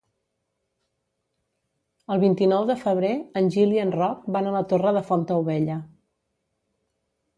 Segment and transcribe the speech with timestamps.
[2.15, 3.11] El vint-i-nou de febrer
[3.43, 5.77] en Gil i en Roc van a la Torre de Fontaubella.